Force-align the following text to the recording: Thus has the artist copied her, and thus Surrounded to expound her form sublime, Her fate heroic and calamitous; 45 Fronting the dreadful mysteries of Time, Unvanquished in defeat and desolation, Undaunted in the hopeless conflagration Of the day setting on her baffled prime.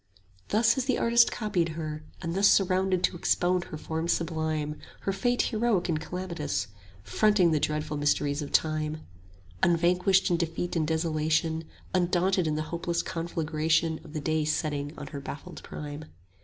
Thus 0.47 0.73
has 0.73 0.85
the 0.85 0.97
artist 0.97 1.31
copied 1.31 1.69
her, 1.77 2.03
and 2.23 2.33
thus 2.33 2.47
Surrounded 2.47 3.03
to 3.03 3.15
expound 3.15 3.65
her 3.65 3.77
form 3.77 4.07
sublime, 4.07 4.77
Her 5.01 5.13
fate 5.13 5.43
heroic 5.43 5.89
and 5.89 6.01
calamitous; 6.01 6.65
45 7.03 7.13
Fronting 7.19 7.51
the 7.51 7.59
dreadful 7.59 7.97
mysteries 7.97 8.41
of 8.41 8.51
Time, 8.51 9.01
Unvanquished 9.61 10.31
in 10.31 10.37
defeat 10.37 10.75
and 10.75 10.87
desolation, 10.87 11.65
Undaunted 11.93 12.47
in 12.47 12.55
the 12.55 12.63
hopeless 12.73 13.03
conflagration 13.03 13.99
Of 14.03 14.13
the 14.13 14.21
day 14.21 14.43
setting 14.43 14.91
on 14.97 15.05
her 15.05 15.21
baffled 15.21 15.61
prime. 15.61 16.05